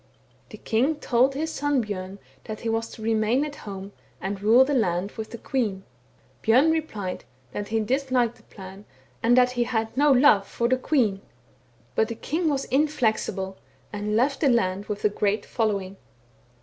[0.49, 4.65] The king told his son Bjorn that he was to remain at home, and rule
[4.65, 5.83] the land with the queen;
[6.41, 8.85] Bjorn replied that he disliked the plan,
[9.21, 11.21] and that he had no love for the queen;
[11.93, 13.57] but the king was inflexible,
[13.93, 15.97] and left the land with a great following.